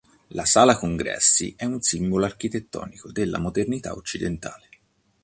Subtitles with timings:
[0.29, 4.67] La sala congressi è un simbolo architettonico della modernità occidentale.